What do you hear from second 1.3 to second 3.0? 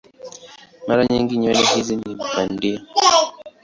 nywele hizi ni bandia.